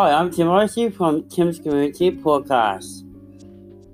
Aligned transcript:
Hi, 0.00 0.12
I'm 0.12 0.30
Tim 0.30 0.46
Timothy 0.46 0.88
from 0.88 1.28
Tim's 1.28 1.58
Community 1.58 2.10
Podcast. 2.10 3.02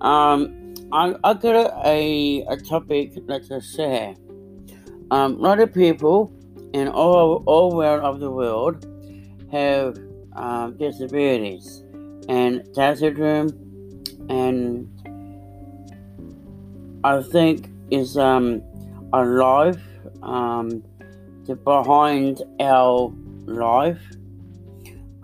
Um, 0.01 0.73
I, 0.93 1.17
I 1.25 1.35
got 1.35 1.85
a, 1.85 2.45
a 2.49 2.57
topic 2.59 3.13
to 3.49 3.61
share. 3.61 4.15
Um, 5.11 5.35
a 5.35 5.39
lot 5.39 5.59
of 5.59 5.75
people 5.75 6.33
in 6.73 6.87
all 6.87 7.43
all 7.45 7.75
world 7.75 8.05
of 8.05 8.21
the 8.21 8.31
world 8.31 8.87
have 9.51 9.99
um, 10.37 10.77
disabilities 10.77 11.83
and 12.29 12.63
Down 12.73 12.97
syndrome, 12.97 13.49
and 14.29 14.89
I 17.03 17.21
think 17.21 17.69
is 17.91 18.17
um, 18.17 18.63
a 19.13 19.25
life 19.25 19.83
um, 20.23 20.85
behind 21.65 22.45
our 22.61 23.13
life. 23.49 23.99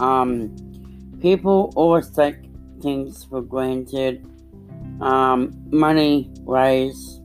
Um, 0.01 0.53
people 1.23 1.73
always 1.77 2.11
take 2.11 2.35
things 2.83 3.25
for 3.25 3.41
granted. 3.41 4.27
Um, 5.01 5.55
money 5.71 6.31
raised, 6.45 7.23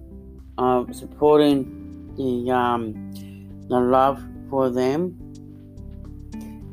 uh, 0.58 0.86
supporting 0.92 2.14
the 2.16 2.52
um, 2.52 3.12
the 3.68 3.80
love 3.80 4.24
for 4.50 4.70
them, 4.70 5.18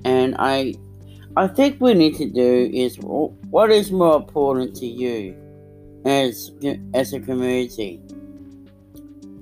and 0.05 0.37
I 0.39 0.75
I 1.37 1.49
think 1.49 1.81
we 1.81 1.95
need 1.95 2.15
to 2.17 2.31
do 2.31 2.71
is 2.73 2.99
what 3.01 3.71
is 3.71 3.91
more 3.91 4.17
important 4.17 4.77
to 4.77 4.87
you 4.87 5.35
as 6.05 6.53
as 6.95 7.13
a 7.13 7.21
community 7.21 8.01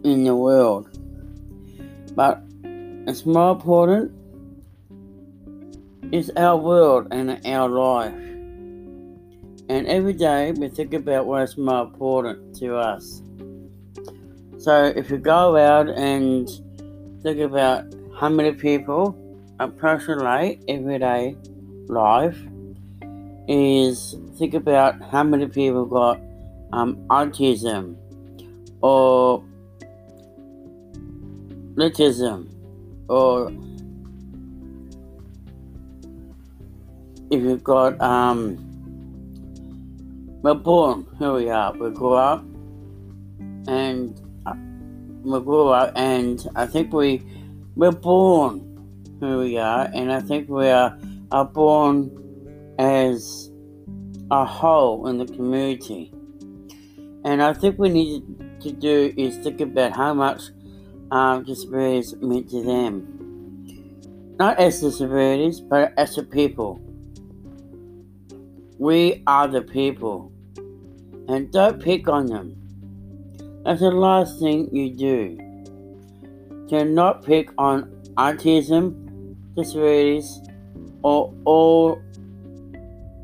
in 0.05 0.25
the 0.25 0.35
world, 0.35 0.89
but 2.15 2.43
it's 3.07 3.27
more 3.27 3.53
important 3.53 4.13
is 6.13 6.31
our 6.37 6.57
world 6.57 7.09
and 7.11 7.41
our 7.47 7.69
life. 7.69 8.13
And 9.69 9.87
every 9.87 10.13
day 10.13 10.53
we 10.53 10.69
think 10.69 10.93
about 10.93 11.27
what's 11.27 11.57
more 11.57 11.81
important 11.83 12.55
to 12.57 12.77
us. 12.77 13.23
So 14.59 14.93
if 14.95 15.11
you 15.11 15.17
go 15.17 15.57
out 15.57 15.89
and 15.89 16.49
think 17.23 17.41
about 17.41 17.87
how 18.15 18.29
many 18.29 18.53
people 18.53 19.17
approximately 19.59 20.61
everyday 20.69 21.37
life 21.87 22.39
is 23.49 24.17
think 24.39 24.55
about 24.55 25.01
how 25.03 25.23
many 25.23 25.47
people 25.47 25.87
got 25.87 26.21
um, 26.73 26.97
autism 27.09 27.97
or 28.83 29.43
autism 31.77 32.49
or 33.09 33.51
if 37.33 37.43
you've 37.43 37.65
got 37.65 37.99
um 38.03 38.57
born 40.43 41.07
here 41.19 41.33
we 41.33 41.49
are 41.49 41.73
we 41.73 41.91
grew 41.91 42.13
up 42.13 42.45
and 43.67 44.21
uh, 44.45 44.53
we 45.23 45.41
grew 45.41 45.69
up 45.69 45.93
and 45.97 46.47
I 46.55 46.67
think 46.67 46.93
we 46.93 47.23
we're 47.75 47.91
born 47.91 49.17
who 49.19 49.39
we 49.39 49.57
are 49.57 49.89
and 49.95 50.13
I 50.13 50.21
think 50.21 50.51
we 50.51 50.69
are, 50.69 50.99
are 51.31 51.47
born 51.47 52.75
as 52.79 53.51
a 54.31 54.45
whole 54.45 55.07
in 55.07 55.17
the 55.17 55.27
community. 55.27 56.13
And 57.25 57.43
I 57.43 57.55
think 57.55 57.79
we 57.79 57.89
need 57.89 58.25
to 58.61 58.73
do 58.73 59.15
is 59.17 59.39
think 59.39 59.61
about 59.63 59.97
how 59.97 60.13
much 60.13 60.43
um, 61.11 61.45
disabilities 61.45 62.15
meant 62.17 62.51
to 62.51 62.63
them. 62.63 64.37
Not 64.39 64.59
as 64.59 64.81
disabilities 64.81 65.61
but 65.61 65.95
as 65.97 66.19
a 66.19 66.25
people 66.25 66.83
we 68.83 69.23
are 69.29 69.47
the 69.47 69.63
people. 69.63 70.33
And 71.29 71.53
don't 71.53 71.81
pick 71.81 72.09
on 72.09 72.27
them. 72.27 72.57
That's 73.65 73.79
the 73.79 73.93
last 73.93 74.41
thing 74.41 74.75
you 74.75 74.93
do. 74.93 75.39
Do 76.67 76.85
not 76.85 77.25
pick 77.25 77.51
on 77.59 77.85
autism, 78.17 79.37
disabilities, 79.55 80.41
or 81.05 81.33
all, 81.45 82.03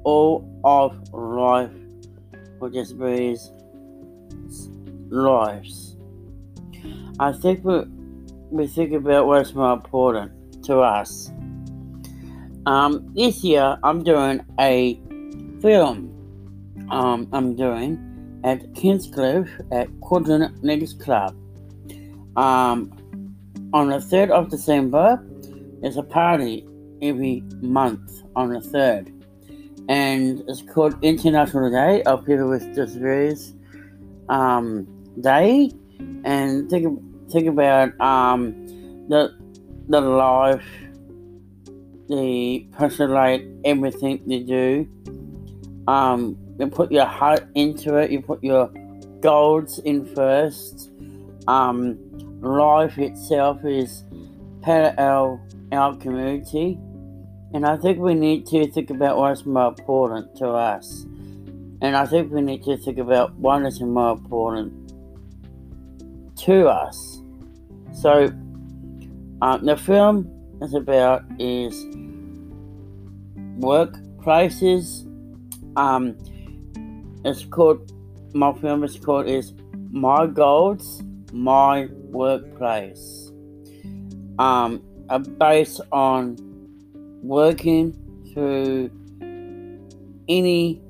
all 0.04 0.48
of 0.62 1.12
life 1.12 1.72
for 2.60 2.70
disabilities 2.70 3.50
lives. 5.10 5.96
I 7.18 7.32
think 7.32 7.64
we, 7.64 7.82
we 8.50 8.68
think 8.68 8.92
about 8.92 9.26
what's 9.26 9.54
more 9.54 9.72
important 9.72 10.62
to 10.66 10.78
us. 10.78 11.32
Um, 12.64 13.10
this 13.16 13.42
year, 13.42 13.76
I'm 13.82 14.04
doing 14.04 14.40
a 14.60 15.00
film 15.60 16.14
um, 16.90 17.28
I'm 17.32 17.54
doing 17.54 18.40
at 18.44 18.72
Kingscliff 18.74 19.48
at 19.72 19.88
Cudgen 20.00 20.56
Leagues 20.62 20.94
Club. 20.94 21.36
Um, 22.36 22.92
on 23.72 23.88
the 23.88 23.96
3rd 23.96 24.30
of 24.30 24.50
December, 24.50 25.22
there's 25.80 25.96
a 25.96 26.02
party 26.02 26.66
every 27.02 27.42
month 27.60 28.22
on 28.36 28.50
the 28.50 28.60
3rd. 28.60 29.14
And 29.88 30.42
it's 30.48 30.62
called 30.62 31.02
International 31.02 31.70
Day 31.70 32.02
of 32.02 32.24
People 32.24 32.48
with 32.48 32.74
Disabilities 32.74 33.54
um, 34.28 34.86
Day. 35.20 35.70
And 36.24 36.70
think, 36.70 37.00
think 37.30 37.48
about 37.48 37.98
um, 38.00 38.54
the, 39.08 39.34
the 39.88 40.00
life, 40.00 40.64
the 42.08 42.66
personality, 42.72 43.50
everything 43.64 44.22
they 44.26 44.40
do 44.40 44.88
um, 45.88 46.36
you 46.58 46.66
put 46.66 46.92
your 46.92 47.06
heart 47.06 47.48
into 47.54 47.96
it. 47.96 48.10
You 48.10 48.20
put 48.20 48.44
your 48.44 48.70
goals 49.20 49.78
in 49.78 50.04
first. 50.14 50.90
Um, 51.48 51.98
life 52.42 52.98
itself 52.98 53.64
is 53.64 54.04
part 54.60 54.84
of 54.84 54.98
our, 54.98 55.40
our 55.72 55.96
community, 55.96 56.78
and 57.54 57.64
I 57.64 57.78
think 57.78 57.98
we 57.98 58.12
need 58.12 58.44
to 58.48 58.70
think 58.70 58.90
about 58.90 59.16
what's 59.16 59.46
more 59.46 59.68
important 59.68 60.36
to 60.36 60.48
us. 60.48 61.06
And 61.80 61.96
I 61.96 62.04
think 62.04 62.30
we 62.30 62.42
need 62.42 62.64
to 62.64 62.76
think 62.76 62.98
about 62.98 63.34
what 63.36 63.64
is 63.64 63.80
more 63.80 64.12
important 64.12 64.92
to 66.40 66.68
us. 66.68 67.22
So, 67.94 68.26
um, 69.40 69.64
the 69.64 69.76
film 69.78 70.28
is 70.60 70.74
about 70.74 71.24
is 71.38 71.74
workplaces 73.58 75.07
um, 75.78 76.18
it's 77.24 77.44
called 77.44 77.92
my 78.34 78.52
film 78.54 78.84
is 78.84 78.98
called 78.98 79.26
is 79.26 79.54
My 79.90 80.26
Goals, 80.26 81.02
My 81.32 81.88
Workplace. 82.10 83.30
Um, 84.38 84.82
based 85.38 85.80
on 85.90 86.36
working 87.22 87.94
through 88.32 88.90
any 90.28 90.82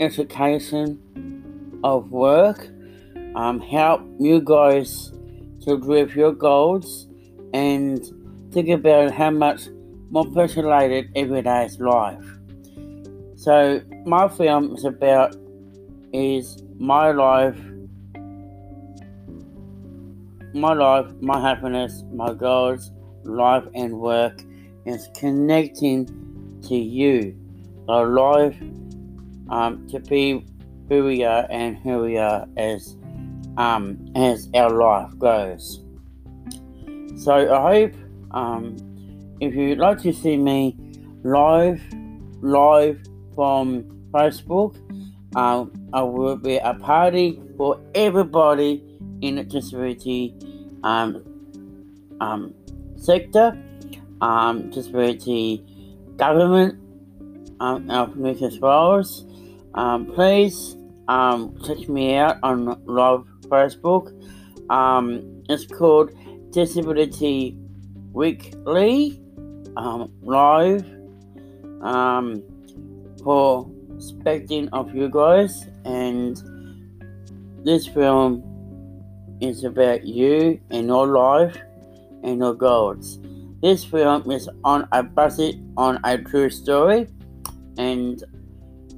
education 0.00 1.00
of 1.82 2.10
work, 2.10 2.68
um, 3.34 3.60
help 3.60 4.02
you 4.18 4.40
guys 4.40 5.12
to 5.62 5.74
achieve 5.74 6.14
your 6.14 6.32
goals 6.32 7.06
and 7.52 8.04
think 8.52 8.68
about 8.68 9.12
how 9.12 9.30
much 9.30 9.68
more 10.10 10.26
personalized 10.26 11.08
everyday 11.16 11.68
life. 11.78 12.43
So 13.44 13.82
my 14.06 14.26
film 14.28 14.74
is 14.74 14.86
about 14.86 15.36
is 16.14 16.62
my 16.78 17.10
life, 17.10 17.58
my 20.54 20.72
life, 20.72 21.12
my 21.20 21.38
happiness, 21.38 22.04
my 22.10 22.32
goals, 22.32 22.90
life 23.24 23.64
and 23.74 24.00
work 24.00 24.40
is 24.86 25.10
connecting 25.14 26.06
to 26.68 26.74
you, 26.74 27.36
the 27.86 27.92
life, 27.92 28.56
um, 29.50 29.86
to 29.88 30.00
be 30.00 30.46
who 30.88 31.04
we 31.04 31.22
are 31.22 31.46
and 31.50 31.76
who 31.76 31.98
we 31.98 32.16
are 32.16 32.48
as 32.56 32.96
um, 33.58 34.10
as 34.16 34.48
our 34.54 34.70
life 34.70 35.18
goes. 35.18 35.82
So 37.16 37.54
I 37.54 37.74
hope 37.74 37.94
um, 38.30 38.76
if 39.42 39.54
you'd 39.54 39.76
like 39.76 40.00
to 40.00 40.14
see 40.14 40.38
me 40.38 40.78
live, 41.24 41.82
live 42.40 43.02
from 43.34 43.84
Facebook. 44.12 44.76
Um, 45.36 45.72
I 45.92 46.02
will 46.02 46.36
be 46.36 46.56
a 46.56 46.74
party 46.74 47.40
for 47.56 47.80
everybody 47.94 48.82
in 49.20 49.36
the 49.36 49.44
disability 49.44 50.34
um, 50.82 51.24
um, 52.20 52.54
sector, 52.96 53.58
um, 54.20 54.70
disability 54.70 55.64
government, 56.16 56.78
um, 57.60 57.90
of 57.90 58.16
New 58.16 58.36
South 58.38 58.60
Wales. 58.60 59.26
Um, 59.74 60.06
please 60.06 60.76
um, 61.08 61.56
check 61.64 61.88
me 61.88 62.16
out 62.16 62.38
on 62.42 62.80
Love 62.86 63.26
Facebook. 63.42 64.12
Um, 64.70 65.42
it's 65.48 65.66
called 65.66 66.12
Disability 66.50 67.56
Weekly 68.12 69.20
um, 69.76 70.12
Live. 70.22 70.84
Um, 71.82 72.42
for 73.24 73.68
expecting 73.96 74.68
of 74.68 74.94
you 74.94 75.08
guys 75.08 75.66
and 75.84 76.42
this 77.64 77.86
film 77.86 78.44
is 79.40 79.64
about 79.64 80.04
you 80.04 80.60
and 80.70 80.86
your 80.86 81.06
life 81.06 81.56
and 82.22 82.38
your 82.38 82.54
goals. 82.54 83.18
This 83.62 83.84
film 83.84 84.30
is 84.30 84.48
on 84.62 84.86
a 84.92 85.02
based 85.02 85.56
on 85.76 85.98
a 86.04 86.18
true 86.18 86.50
story 86.50 87.08
and 87.78 88.22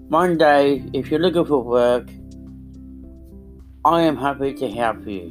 one 0.08 0.36
day 0.36 0.84
if 0.92 1.10
you're 1.10 1.20
looking 1.20 1.44
for 1.44 1.62
work 1.62 2.10
I 3.86 4.02
am 4.02 4.16
happy 4.16 4.52
to 4.54 4.68
help 4.68 5.06
you. 5.06 5.30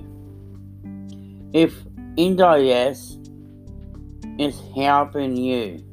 If 1.51 1.73
NDIS 2.17 3.19
is 4.39 4.61
helping 4.73 5.35
you, 5.35 5.83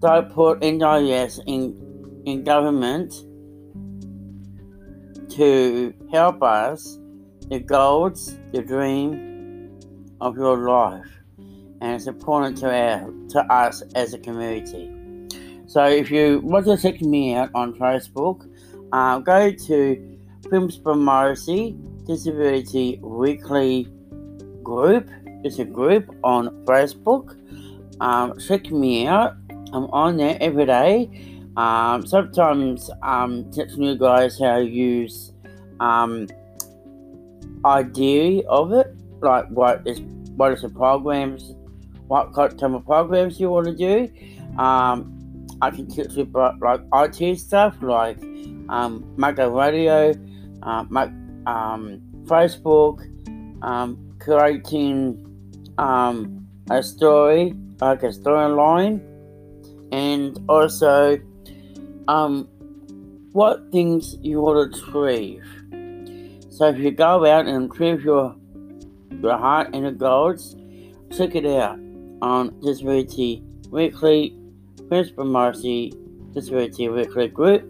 don't 0.00 0.32
put 0.32 0.60
NDIS 0.60 1.40
in 1.46 1.88
in 2.24 2.44
government 2.44 3.12
to 5.30 5.94
help 6.10 6.42
us 6.42 6.98
the 7.48 7.60
goals, 7.60 8.36
the 8.52 8.62
dream 8.62 9.70
of 10.20 10.36
your 10.36 10.58
life. 10.68 11.06
And 11.80 11.94
it's 11.94 12.06
important 12.06 12.58
to 12.58 12.66
our, 12.70 13.10
to 13.30 13.40
us 13.52 13.82
as 13.94 14.14
a 14.14 14.18
community. 14.18 14.92
So 15.66 15.84
if 15.84 16.10
you 16.10 16.40
want 16.40 16.66
to 16.66 16.76
check 16.76 17.00
me 17.00 17.34
out 17.34 17.50
on 17.54 17.74
Facebook, 17.74 18.48
uh, 18.92 19.18
go 19.20 19.52
to 19.52 20.18
for 20.82 20.94
Morrissey 20.94 21.76
Disability 22.06 22.98
Weekly 23.02 23.86
Group. 24.62 25.08
It's 25.44 25.58
a 25.58 25.64
group 25.64 26.08
on 26.24 26.48
Facebook. 26.64 27.36
Um, 28.00 28.38
check 28.38 28.70
me 28.70 29.06
out. 29.06 29.36
I'm 29.72 29.84
on 29.86 30.16
there 30.16 30.36
every 30.40 30.66
day. 30.66 31.10
Um, 31.56 32.06
sometimes 32.06 32.90
um, 33.02 33.50
teaching 33.50 33.82
you 33.82 33.98
guys 33.98 34.38
how 34.38 34.58
to 34.58 34.64
use 34.64 35.32
um, 35.80 36.28
idea 37.64 38.46
of 38.48 38.72
it, 38.72 38.94
like 39.20 39.48
what 39.48 39.86
is 39.86 40.00
what 40.36 40.52
is 40.52 40.62
the 40.62 40.68
programs, 40.68 41.54
what 42.06 42.32
kind 42.32 42.62
of 42.62 42.84
programs 42.86 43.40
you 43.40 43.50
want 43.50 43.66
to 43.66 43.74
do. 43.74 44.08
Um, 44.58 45.46
I 45.60 45.70
can 45.70 45.88
teach 45.88 46.12
you 46.12 46.22
about 46.22 46.60
like 46.60 46.80
IT 46.94 47.38
stuff, 47.38 47.76
like 47.82 48.18
um, 48.68 49.04
Mago 49.16 49.48
Radio, 49.50 50.14
uh, 50.62 50.84
um, 51.46 52.00
Facebook, 52.24 53.02
um, 53.62 53.98
creating 54.20 55.24
um, 55.78 56.46
a 56.70 56.82
story, 56.82 57.54
like 57.80 58.02
a 58.02 58.08
storyline, 58.08 59.02
and 59.92 60.38
also 60.48 61.18
um, 62.08 62.48
what 63.32 63.70
things 63.70 64.16
you 64.22 64.40
want 64.40 64.74
to 64.74 64.90
achieve. 64.90 65.44
So 66.50 66.68
if 66.68 66.78
you 66.78 66.90
go 66.90 67.24
out 67.24 67.46
and 67.46 67.72
achieve 67.72 68.04
your 68.04 68.34
your 69.20 69.38
heart 69.38 69.70
and 69.72 69.82
your 69.82 69.92
goals, 69.92 70.56
check 71.16 71.34
it 71.34 71.46
out 71.46 71.78
on 72.22 72.58
Disability 72.60 73.42
Weekly, 73.70 74.36
Prince 74.88 75.10
Marcy 75.16 75.92
Disability 76.32 76.88
Weekly 76.88 77.28
Group. 77.28 77.64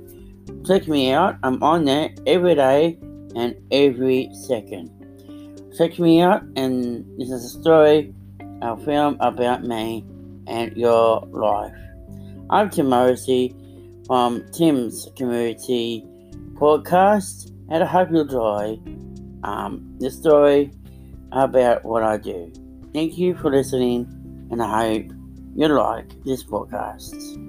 Check 0.66 0.88
me 0.88 1.12
out. 1.12 1.36
I'm 1.42 1.62
on 1.62 1.84
there 1.84 2.10
every 2.26 2.54
day 2.54 2.98
and 3.36 3.54
every 3.70 4.30
second. 4.32 4.90
Check 5.76 5.98
me 5.98 6.20
out, 6.20 6.42
and 6.56 7.04
this 7.18 7.30
is 7.30 7.44
a 7.44 7.60
story, 7.60 8.12
a 8.62 8.76
film 8.78 9.16
about 9.20 9.62
me 9.64 10.04
and 10.46 10.76
your 10.76 11.20
life. 11.30 11.87
I'm 12.50 12.70
Tim 12.70 12.88
Morrissey 12.88 13.54
from 14.06 14.42
Tim's 14.52 15.06
Community 15.16 16.02
Podcast, 16.54 17.52
and 17.68 17.84
I 17.84 17.86
hope 17.86 18.10
you 18.10 18.20
enjoy 18.20 18.80
um, 19.44 19.94
the 19.98 20.10
story 20.10 20.72
about 21.30 21.84
what 21.84 22.02
I 22.02 22.16
do. 22.16 22.50
Thank 22.94 23.18
you 23.18 23.36
for 23.36 23.50
listening, 23.50 24.06
and 24.50 24.62
I 24.62 24.92
hope 24.94 25.12
you 25.56 25.68
like 25.68 26.24
this 26.24 26.42
podcast. 26.42 27.47